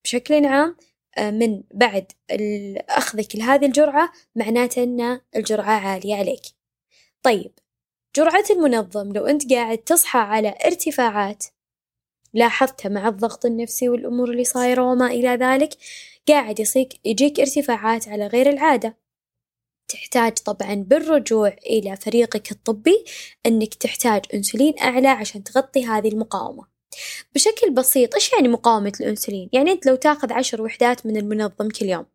بشكل 0.04 0.44
عام 0.44 0.76
آه، 1.18 1.30
من 1.30 1.62
بعد 1.74 2.12
أخذك 2.88 3.36
لهذه 3.36 3.66
الجرعة 3.66 4.12
معناته 4.36 4.82
أن 4.82 5.20
الجرعة 5.36 5.72
عالية 5.88 6.14
عليك. 6.14 6.42
طيب 7.22 7.52
جرعة 8.16 8.44
المنظم 8.50 9.12
لو 9.12 9.26
أنت 9.26 9.52
قاعد 9.52 9.78
تصحى 9.78 10.18
على 10.18 10.54
ارتفاعات 10.66 11.44
لاحظتها 12.34 12.88
مع 12.88 13.08
الضغط 13.08 13.46
النفسي 13.46 13.88
والأمور 13.88 14.30
اللي 14.30 14.44
صايرة 14.44 14.82
وما 14.82 15.06
إلى 15.06 15.28
ذلك 15.28 15.76
قاعد 16.28 16.60
يصيك 16.60 17.00
يجيك 17.04 17.40
ارتفاعات 17.40 18.08
على 18.08 18.26
غير 18.26 18.50
العادة. 18.50 18.96
تحتاج 19.88 20.32
طبعا 20.32 20.74
بالرجوع 20.74 21.48
إلى 21.48 21.96
فريقك 21.96 22.52
الطبي 22.52 23.04
أنك 23.46 23.74
تحتاج 23.74 24.22
أنسولين 24.34 24.74
أعلى 24.80 25.08
عشان 25.08 25.44
تغطي 25.44 25.84
هذه 25.84 26.08
المقاومة. 26.08 26.64
بشكل 27.34 27.70
بسيط 27.70 28.14
إيش 28.14 28.32
يعني 28.32 28.48
مقاومة 28.48 28.92
الأنسولين؟ 29.00 29.48
يعني 29.52 29.72
أنت 29.72 29.86
لو 29.86 29.96
تاخذ 29.96 30.32
عشر 30.32 30.62
وحدات 30.62 31.06
من 31.06 31.16
المنظم 31.16 31.68
كل 31.68 31.86
يوم 31.86 32.06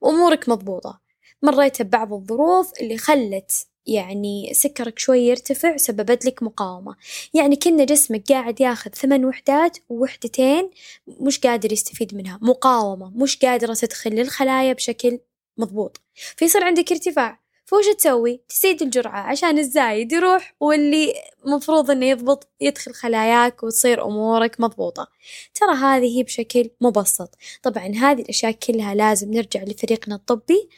وأمورك 0.00 0.48
مضبوطة. 0.48 1.00
مريت 1.42 1.82
ببعض 1.82 2.12
الظروف 2.12 2.72
اللي 2.80 2.98
خلت 2.98 3.66
يعني 3.86 4.54
سكرك 4.54 4.98
شوي 4.98 5.20
يرتفع 5.20 5.76
سببت 5.76 6.24
لك 6.24 6.42
مقاومة. 6.42 6.96
يعني 7.34 7.56
كنا 7.56 7.84
جسمك 7.84 8.32
قاعد 8.32 8.60
ياخذ 8.60 8.90
ثمان 8.90 9.24
وحدات 9.24 9.78
ووحدتين 9.88 10.70
مش 11.06 11.38
قادر 11.38 11.72
يستفيد 11.72 12.14
منها. 12.14 12.38
مقاومة 12.42 13.10
مش 13.14 13.36
قادرة 13.36 13.74
تدخل 13.74 14.10
للخلايا 14.10 14.72
بشكل 14.72 15.18
مضبوط. 15.58 16.00
فيصير 16.36 16.64
عندك 16.64 16.92
ارتفاع. 16.92 17.42
فوش 17.64 17.84
تسوي؟ 17.98 18.40
تزيد 18.48 18.82
الجرعة 18.82 19.20
عشان 19.20 19.58
الزايد 19.58 20.12
يروح 20.12 20.54
واللي 20.60 21.14
مفروض 21.44 21.90
إنه 21.90 22.06
يضبط 22.06 22.48
يدخل 22.60 22.92
خلاياك 22.94 23.62
وتصير 23.62 24.04
أمورك 24.04 24.60
مضبوطة. 24.60 25.08
ترى 25.54 25.74
هذه 25.74 26.22
بشكل 26.22 26.70
مبسط. 26.80 27.34
طبعا 27.62 27.86
هذه 27.86 28.22
الأشياء 28.22 28.52
كلها 28.52 28.94
لازم 28.94 29.34
نرجع 29.34 29.62
لفريقنا 29.62 30.14
الطبي 30.14 30.68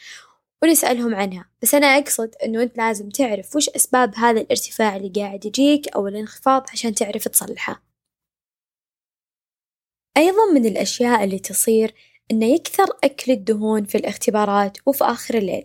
ونسألهم 0.64 1.14
عنها. 1.14 1.50
بس 1.62 1.74
أنا 1.74 1.86
أقصد 1.86 2.34
أنه 2.44 2.62
أنت 2.62 2.76
لازم 2.76 3.08
تعرف 3.08 3.56
وش 3.56 3.68
أسباب 3.68 4.14
هذا 4.16 4.40
الارتفاع 4.40 4.96
اللي 4.96 5.08
قاعد 5.08 5.44
يجيك 5.44 5.88
أو 5.88 6.08
الانخفاض 6.08 6.66
عشان 6.72 6.94
تعرف 6.94 7.28
تصلحه. 7.28 7.82
أيضا 10.16 10.52
من 10.54 10.66
الأشياء 10.66 11.24
اللي 11.24 11.38
تصير 11.38 11.94
أنه 12.30 12.46
يكثر 12.46 12.86
أكل 13.04 13.32
الدهون 13.32 13.84
في 13.84 13.98
الاختبارات 13.98 14.78
وفي 14.86 15.04
آخر 15.04 15.38
الليل. 15.38 15.64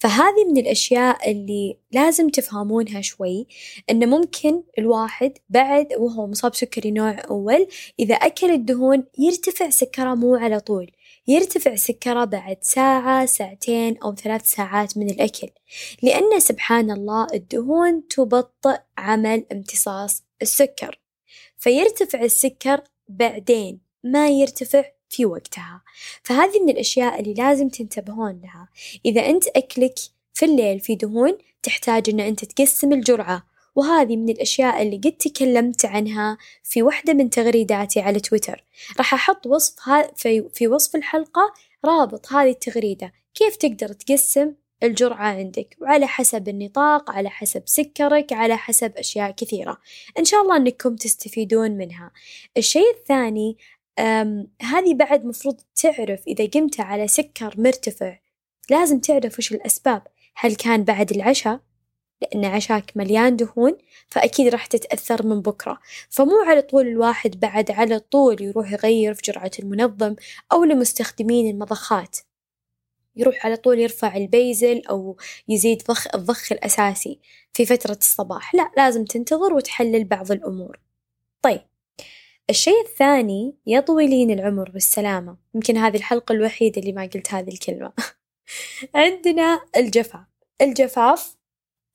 فهذه 0.00 0.44
من 0.50 0.58
الأشياء 0.58 1.30
اللي 1.30 1.78
لازم 1.92 2.28
تفهمونها 2.28 3.00
شوي 3.00 3.46
إنه 3.90 4.06
ممكن 4.06 4.62
الواحد 4.78 5.32
بعد 5.48 5.86
وهو 5.98 6.26
مصاب 6.26 6.54
سكري 6.54 6.90
نوع 6.90 7.16
أول 7.30 7.66
إذا 7.98 8.14
أكل 8.14 8.50
الدهون 8.50 9.04
يرتفع 9.18 9.70
سكره 9.70 10.14
مو 10.14 10.34
على 10.34 10.60
طول. 10.60 10.90
يرتفع 11.26 11.74
سكره 11.74 12.24
بعد 12.24 12.58
ساعة 12.60 13.26
ساعتين 13.26 13.98
أو 13.98 14.14
ثلاث 14.14 14.50
ساعات 14.50 14.98
من 14.98 15.10
الأكل. 15.10 15.48
لأن 16.02 16.40
سبحان 16.40 16.90
الله 16.90 17.26
الدهون 17.34 18.08
تبطئ 18.08 18.78
عمل 18.98 19.44
امتصاص 19.52 20.22
السكر. 20.42 21.00
فيرتفع 21.58 22.22
السكر 22.22 22.80
بعدين 23.08 23.80
ما 24.04 24.28
يرتفع 24.28 24.84
في 25.08 25.26
وقتها. 25.26 25.82
فهذه 26.22 26.60
من 26.60 26.70
الأشياء 26.70 27.20
اللي 27.20 27.34
لازم 27.34 27.68
تنتبهون 27.68 28.40
لها. 28.42 28.68
إذا 29.04 29.26
أنت 29.26 29.46
أكلك 29.48 29.94
في 30.34 30.44
الليل 30.44 30.80
في 30.80 30.94
دهون 30.94 31.38
تحتاج 31.62 32.10
أن 32.10 32.20
أنت 32.20 32.44
تقسم 32.44 32.92
الجرعة. 32.92 33.53
وهذه 33.76 34.16
من 34.16 34.28
الأشياء 34.28 34.82
اللي 34.82 34.96
قد 34.96 35.12
تكلمت 35.12 35.84
عنها 35.84 36.38
في 36.62 36.82
واحدة 36.82 37.12
من 37.12 37.30
تغريداتي 37.30 38.00
على 38.00 38.20
تويتر. 38.20 38.64
راح 38.98 39.14
أحط 39.14 39.46
وصف 39.46 39.88
ها 39.88 40.12
في, 40.16 40.48
في 40.54 40.68
وصف 40.68 40.96
الحلقة 40.96 41.54
رابط 41.84 42.32
هذه 42.32 42.50
التغريدة. 42.50 43.12
كيف 43.34 43.56
تقدر 43.56 43.88
تقسم 43.88 44.52
الجرعة 44.82 45.26
عندك؟ 45.26 45.76
وعلى 45.80 46.06
حسب 46.06 46.48
النطاق 46.48 47.10
على 47.10 47.30
حسب 47.30 47.62
سكرك 47.66 48.32
على 48.32 48.56
حسب 48.56 48.96
أشياء 48.96 49.30
كثيرة. 49.30 49.78
إن 50.18 50.24
شاء 50.24 50.42
الله 50.42 50.56
أنكم 50.56 50.96
تستفيدون 50.96 51.70
منها. 51.70 52.12
الشيء 52.56 52.90
الثاني 52.90 53.56
هذه 54.62 54.94
بعد 54.94 55.24
مفروض 55.24 55.60
تعرف 55.82 56.20
إذا 56.26 56.46
قمت 56.46 56.80
على 56.80 57.08
سكر 57.08 57.54
مرتفع 57.58 58.18
لازم 58.70 59.00
تعرف 59.00 59.38
وش 59.38 59.52
الأسباب. 59.52 60.02
هل 60.36 60.54
كان 60.54 60.84
بعد 60.84 61.10
العشاء؟ 61.10 61.60
لأن 62.22 62.44
عشاك 62.44 62.92
مليان 62.96 63.36
دهون 63.36 63.78
فأكيد 64.08 64.48
راح 64.48 64.66
تتأثر 64.66 65.26
من 65.26 65.40
بكرة، 65.40 65.78
فمو 66.10 66.42
على 66.46 66.62
طول 66.62 66.86
الواحد 66.86 67.40
بعد 67.40 67.70
على 67.70 67.98
طول 67.98 68.42
يروح 68.42 68.72
يغير 68.72 69.14
في 69.14 69.22
جرعة 69.24 69.50
المنظم 69.58 70.16
أو 70.52 70.64
لمستخدمين 70.64 71.50
المضخات، 71.50 72.18
يروح 73.16 73.46
على 73.46 73.56
طول 73.56 73.78
يرفع 73.78 74.16
البيزل 74.16 74.82
أو 74.86 75.16
يزيد 75.48 75.82
ضخ 75.88 76.14
الضخ 76.14 76.52
الأساسي 76.52 77.18
في 77.52 77.66
فترة 77.66 77.98
الصباح، 78.00 78.54
لأ 78.54 78.70
لازم 78.76 79.04
تنتظر 79.04 79.54
وتحلل 79.54 80.04
بعض 80.04 80.32
الأمور، 80.32 80.80
طيب 81.42 81.60
الشي 82.50 82.70
الثاني 82.86 83.56
يا 83.66 83.80
طويلين 83.80 84.30
العمر 84.30 84.70
بالسلامة، 84.70 85.36
يمكن 85.54 85.76
هذي 85.76 85.98
الحلقة 85.98 86.32
الوحيدة 86.32 86.80
اللي 86.80 86.92
ما 86.92 87.02
قلت 87.02 87.34
هذي 87.34 87.52
الكلمة. 87.52 87.92
عندنا 88.94 89.60
الجفاف، 89.76 90.26
الجفاف 90.60 91.36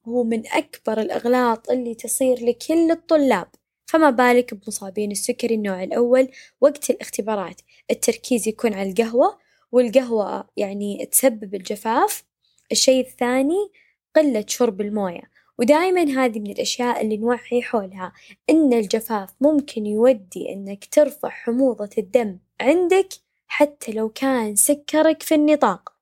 هو 0.08 0.24
من 0.24 0.48
أكبر 0.48 1.02
الأغلاط 1.02 1.70
اللي 1.72 1.96
تصير 1.96 2.46
لكل 2.46 2.92
الطلاب، 2.92 3.48
فما 3.86 4.10
بالك 4.10 4.54
بمصابين 4.54 5.12
السكري 5.12 5.56
النوع 5.56 5.84
الأول 5.84 6.28
وقت 6.62 6.90
الاختبارات. 6.90 7.62
التركيز 7.92 8.48
يكون 8.48 8.74
على 8.74 8.90
القهوة 8.90 9.38
والقهوة 9.72 10.48
يعني 10.58 11.06
تسبب 11.06 11.56
الجفاف، 11.56 12.24
الشي 12.72 13.00
الثاني 13.00 13.72
قلة 14.16 14.46
شرب 14.48 14.82
الموية، 14.82 15.22
ودايمًا 15.58 16.02
هذي 16.02 16.40
من 16.40 16.52
الأشياء 16.52 17.02
اللي 17.02 17.18
نوعي 17.18 17.62
حولها. 17.62 18.14
إن 18.50 18.74
الجفاف 18.74 19.30
ممكن 19.42 19.86
يودي 19.86 20.54
إنك 20.54 20.86
ترفع 20.86 21.30
حموضة 21.30 21.90
الدم 21.98 22.40
عندك 22.62 23.10
حتى 23.48 23.92
لو 23.92 24.10
كان 24.10 24.56
سكرك 24.56 25.24
في 25.24 25.36
النطاق، 25.36 25.94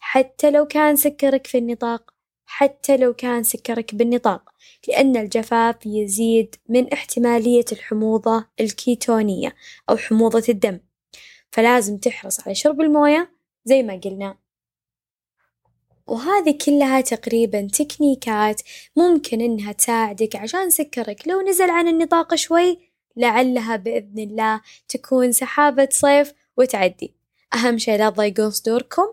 حتى 0.00 0.50
لو 0.50 0.66
كان 0.66 0.96
سكرك 0.96 1.46
في 1.46 1.58
النطاق، 1.58 2.13
حتى 2.56 2.96
لو 2.96 3.14
كان 3.14 3.42
سكرك 3.42 3.94
بالنطاق، 3.94 4.50
لأن 4.88 5.16
الجفاف 5.16 5.86
يزيد 5.86 6.54
من 6.68 6.92
احتمالية 6.92 7.64
الحموضة 7.72 8.46
الكيتونية 8.60 9.54
أو 9.90 9.96
حموضة 9.96 10.42
الدم، 10.48 10.80
فلازم 11.50 11.98
تحرص 11.98 12.40
على 12.40 12.54
شرب 12.54 12.80
الموية 12.80 13.30
زي 13.64 13.82
ما 13.82 14.00
قلنا. 14.04 14.38
وهذي 16.06 16.52
كلها 16.52 17.00
تقريبًا 17.00 17.68
تكنيكات 17.72 18.62
ممكن 18.96 19.40
إنها 19.40 19.72
تساعدك 19.72 20.36
عشان 20.36 20.70
سكرك 20.70 21.28
لو 21.28 21.40
نزل 21.40 21.70
عن 21.70 21.88
النطاق 21.88 22.34
شوي 22.34 22.78
لعلها 23.16 23.76
بإذن 23.76 24.18
الله 24.18 24.60
تكون 24.88 25.32
سحابة 25.32 25.88
صيف 25.90 26.32
وتعدي، 26.56 27.14
أهم 27.54 27.78
شي 27.78 27.96
لا 27.96 28.10
تضيقون 28.10 28.50
صدوركم، 28.50 29.06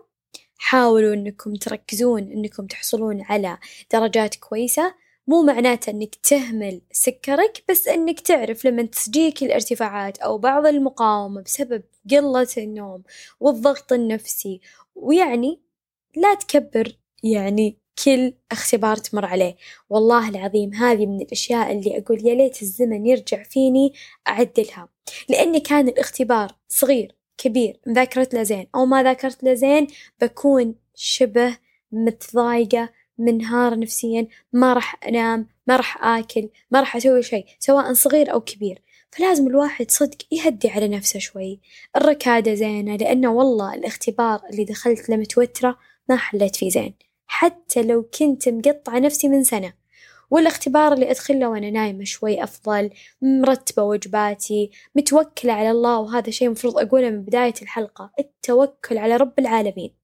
حاولوا 0.62 1.14
إنكم 1.14 1.54
تركزون 1.54 2.22
إنكم 2.22 2.66
تحصلون 2.66 3.22
على 3.22 3.58
درجات 3.92 4.34
كويسة، 4.34 4.94
مو 5.26 5.42
معناته 5.42 5.90
إنك 5.90 6.14
تهمل 6.14 6.80
سكرك 6.92 7.64
بس 7.68 7.88
إنك 7.88 8.20
تعرف 8.20 8.64
لمن 8.66 8.90
تجيك 8.90 9.42
الارتفاعات 9.42 10.18
أو 10.18 10.38
بعض 10.38 10.66
المقاومة 10.66 11.42
بسبب 11.42 11.82
قلة 12.10 12.46
النوم 12.58 13.02
والضغط 13.40 13.92
النفسي. 13.92 14.60
ويعني 14.94 15.60
لا 16.16 16.34
تكبر 16.34 16.96
يعني 17.22 17.78
كل 18.04 18.34
اختبار 18.52 18.96
تمر 18.96 19.24
عليه، 19.24 19.56
والله 19.90 20.28
العظيم 20.28 20.74
هذي 20.74 21.06
من 21.06 21.20
الأشياء 21.20 21.72
اللي 21.72 21.98
أقول 21.98 22.26
يا 22.26 22.34
ليت 22.34 22.62
الزمن 22.62 23.06
يرجع 23.06 23.42
فيني 23.42 23.92
أعدلها، 24.28 24.88
لأن 25.28 25.58
كان 25.58 25.88
الاختبار 25.88 26.52
صغير. 26.68 27.21
كبير. 27.38 27.80
مذاكرت 27.86 28.34
له 28.34 28.42
زين 28.42 28.66
أو 28.74 28.86
ما 28.86 29.02
ذاكرت 29.02 29.44
له 29.44 29.54
زين 29.54 29.86
بكون 30.20 30.74
شبه 30.94 31.56
متضايقة 31.92 32.88
منهارة 33.18 33.74
نفسيًا. 33.74 34.26
ما 34.52 34.72
راح 34.72 35.06
أنام 35.08 35.46
ما 35.66 35.76
راح 35.76 36.04
آكل 36.04 36.48
ما 36.70 36.80
راح 36.80 36.96
أسوي 36.96 37.22
شي 37.22 37.44
سواء 37.58 37.92
صغير 37.92 38.32
أو 38.32 38.40
كبير، 38.40 38.82
فلازم 39.10 39.46
الواحد 39.46 39.90
صدق 39.90 40.18
يهدي 40.30 40.68
على 40.68 40.88
نفسه 40.88 41.18
شوي، 41.18 41.60
الركادة 41.96 42.54
زينة 42.54 42.96
لأنه 42.96 43.32
والله 43.32 43.74
الاختبار 43.74 44.40
اللي 44.50 44.64
دخلت 44.64 45.08
له 45.08 45.16
متوترة 45.16 45.78
ما 46.08 46.16
حليت 46.16 46.56
فيه 46.56 46.70
زين، 46.70 46.94
حتى 47.26 47.82
لو 47.82 48.02
كنت 48.02 48.48
مقطعة 48.48 48.98
نفسي 48.98 49.28
من 49.28 49.44
سنة، 49.44 49.72
والاختبار 50.32 50.92
اللي 50.92 51.10
أدخله 51.10 51.48
وأنا 51.48 51.70
نايمة 51.70 52.04
شوي 52.04 52.42
أفضل، 52.44 52.90
مرتبة 53.22 53.82
وجباتي، 53.82 54.70
متوكلة 54.94 55.52
على 55.52 55.70
الله 55.70 56.00
وهذا 56.00 56.30
شي 56.30 56.48
مفروض 56.48 56.78
أقوله 56.78 57.10
من 57.10 57.22
بداية 57.22 57.54
الحلقة، 57.62 58.12
التوكل 58.18 58.98
على 58.98 59.16
رب 59.16 59.38
العالمين، 59.38 59.94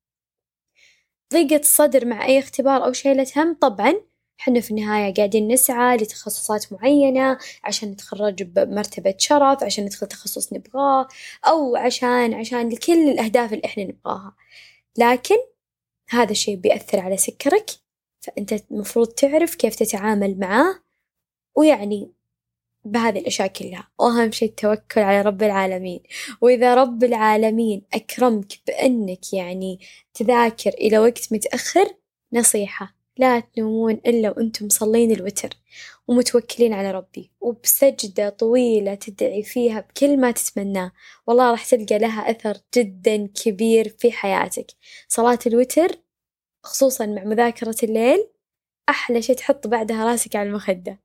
ضيقة 1.33 1.61
الصدر 1.61 2.07
مع 2.07 2.27
أي 2.27 2.39
اختبار 2.39 2.85
أو 2.85 2.93
شيلة 2.93 3.27
هم 3.37 3.55
طبعًا 3.55 3.95
حنا 4.39 4.61
في 4.61 4.71
النهاية 4.71 5.15
قاعدين 5.15 5.49
نسعى 5.49 5.97
لتخصصات 5.97 6.73
معينة 6.73 7.39
عشان 7.65 7.91
نتخرج 7.91 8.43
بمرتبة 8.43 9.15
شرف 9.19 9.65
عشان 9.65 9.85
ندخل 9.85 10.07
تخصص 10.07 10.53
نبغاه 10.53 11.09
أو 11.49 11.77
عشان 11.77 12.35
عشان 12.35 12.69
لكل 12.69 13.09
الأهداف 13.11 13.53
اللي 13.53 13.65
إحنا 13.65 13.85
نبغاها، 13.85 14.37
لكن 14.99 15.37
هذا 16.11 16.31
الشي 16.31 16.57
بيأثر 16.57 17.01
على 17.01 17.17
سكرك 17.17 17.71
فأنت 18.21 18.53
المفروض 18.71 19.07
تعرف 19.09 19.55
كيف 19.55 19.75
تتعامل 19.75 20.39
معاه 20.39 20.75
ويعني 21.57 22.13
بهذي 22.85 23.19
الأشياء 23.19 23.49
كلها، 23.49 23.89
وأهم 23.99 24.33
شي 24.33 24.45
التوكل 24.45 25.01
على 25.01 25.23
رب 25.23 25.43
العالمين، 25.43 26.03
وإذا 26.41 26.75
رب 26.75 27.05
العالمين 27.05 27.83
أكرمك 27.95 28.53
بإنك 28.67 29.33
يعني 29.33 29.81
تذاكر 30.15 30.71
إلى 30.71 30.99
وقت 30.99 31.33
متأخر 31.33 31.95
نصيحة. 32.33 32.99
لا 33.17 33.41
تنومون 33.41 34.01
إلا 34.07 34.31
وإنتم 34.31 34.67
مصلين 34.67 35.13
الوتر 35.13 35.49
ومتوكلين 36.09 36.73
على 36.73 36.91
ربي. 36.91 37.31
وبسجدة 37.41 38.29
طويلة 38.29 38.95
تدعي 38.95 39.43
فيها 39.43 39.81
بكل 39.81 40.17
ما 40.17 40.31
تتمناه، 40.31 40.93
والله 41.27 41.51
راح 41.51 41.67
تلقى 41.67 41.99
لها 41.99 42.31
أثر 42.31 42.59
جدًا 42.77 43.29
كبير 43.45 43.89
في 43.99 44.13
حياتك، 44.13 44.67
صلاة 45.09 45.39
الوتر 45.47 45.99
خصوصًا 46.63 47.07
مع 47.07 47.25
مذاكرة 47.25 47.77
الليل 47.83 48.27
أحلى 48.89 49.23
شي 49.23 49.35
تحط 49.35 49.67
بعدها 49.67 50.05
راسك 50.05 50.37
على 50.37 50.49
المخدة، 50.49 51.01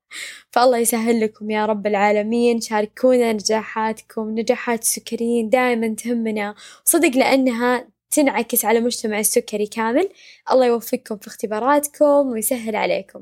فالله 0.51 0.77
يسهل 0.77 1.21
لكم 1.21 1.51
يا 1.51 1.65
رب 1.65 1.87
العالمين، 1.87 2.61
شاركونا 2.61 3.33
نجاحاتكم 3.33 4.39
نجاحات 4.39 4.81
السكريين 4.81 5.49
دايمًا 5.49 5.95
تهمنا، 5.95 6.55
وصدق 6.85 7.17
لأنها 7.17 7.87
تنعكس 8.11 8.65
على 8.65 8.79
مجتمع 8.79 9.19
السكري 9.19 9.67
كامل، 9.67 10.09
الله 10.51 10.65
يوفقكم 10.65 11.17
في 11.17 11.27
اختباراتكم 11.27 12.27
ويسهل 12.27 12.75
عليكم، 12.75 13.21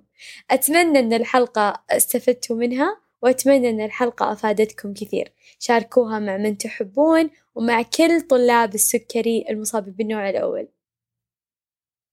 أتمنى 0.51 0.99
إن 0.99 1.13
الحلقة 1.13 1.83
استفدتوا 1.89 2.55
منها 2.55 2.97
وأتمنى 3.21 3.69
إن 3.69 3.81
الحلقة 3.81 4.31
أفادتكم 4.31 4.93
كثير، 4.93 5.31
شاركوها 5.59 6.19
مع 6.19 6.37
من 6.37 6.57
تحبون 6.57 7.29
ومع 7.55 7.81
كل 7.81 8.21
طلاب 8.21 8.75
السكري 8.75 9.45
المصابين 9.49 9.93
بالنوع 9.93 10.29
الأول، 10.29 10.67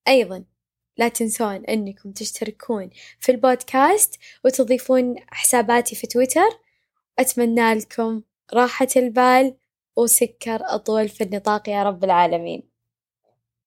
أيضًا 0.09 0.44
لا 0.97 1.09
تنسون 1.09 1.64
إنكم 1.64 2.12
تشتركون 2.12 2.90
في 3.21 3.33
البودكاست 3.33 4.18
وتضيفون 4.44 5.16
حساباتي 5.31 5.97
في 5.97 6.07
تويتر، 6.07 6.49
أتمنى 7.18 7.75
لكم 7.75 8.23
راحة 8.55 8.88
البال 8.97 9.57
وسكر 9.97 10.61
أطول 10.62 11.09
في 11.09 11.25
النطاق 11.25 11.68
يا 11.68 11.83
رب 11.83 12.05
العالمين. 12.05 12.68